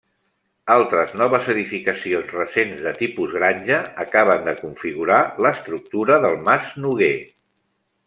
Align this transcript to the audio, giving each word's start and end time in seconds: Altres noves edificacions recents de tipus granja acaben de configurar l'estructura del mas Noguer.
Altres 0.75 1.11
noves 1.21 1.49
edificacions 1.53 2.33
recents 2.39 2.81
de 2.87 2.95
tipus 3.03 3.37
granja 3.41 3.79
acaben 4.07 4.43
de 4.51 4.57
configurar 4.65 5.23
l'estructura 5.47 6.23
del 6.27 6.43
mas 6.51 6.77
Noguer. 6.85 7.17